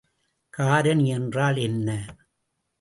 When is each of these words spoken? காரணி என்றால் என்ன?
காரணி 0.53 1.07
என்றால் 1.09 1.57
என்ன? 1.57 1.89